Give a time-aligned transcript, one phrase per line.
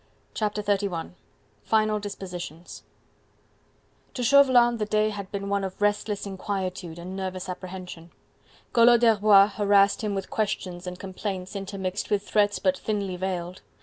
[0.33, 1.11] Chapter XXXI:
[1.61, 2.81] Final Dispositions
[4.15, 8.09] To Chauvelin the day had been one of restless inquietude and nervous apprehension.
[8.73, 13.61] Collot d'Herbois harassed him with questions and complaints intermixed with threats but thinly veiled.